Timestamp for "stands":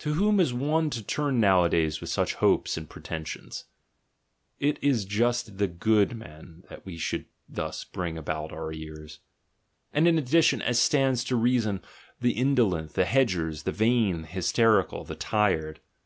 10.78-11.24